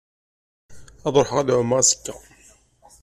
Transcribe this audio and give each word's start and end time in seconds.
Ad 1.07 1.15
ruḥeɣ 1.19 1.37
ad 1.39 1.49
ɛummeɣ 1.57 1.77
azekka. 1.81 2.15